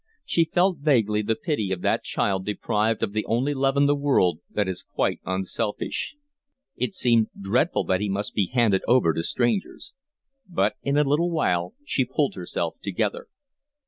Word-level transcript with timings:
She 0.25 0.45
felt 0.45 0.79
vaguely 0.79 1.21
the 1.21 1.35
pity 1.35 1.71
of 1.71 1.81
that 1.81 2.03
child 2.03 2.43
deprived 2.43 3.03
of 3.03 3.13
the 3.13 3.23
only 3.25 3.53
love 3.53 3.77
in 3.77 3.85
the 3.85 3.93
world 3.93 4.39
that 4.49 4.67
is 4.67 4.81
quite 4.81 5.19
unselfish. 5.25 6.15
It 6.75 6.95
seemed 6.95 7.27
dreadful 7.39 7.83
that 7.83 8.01
he 8.01 8.09
must 8.09 8.33
be 8.33 8.47
handed 8.51 8.81
over 8.87 9.13
to 9.13 9.21
strangers. 9.21 9.93
But 10.49 10.73
in 10.81 10.97
a 10.97 11.03
little 11.03 11.29
while 11.29 11.75
she 11.85 12.03
pulled 12.03 12.33
herself 12.33 12.77
together. 12.81 13.27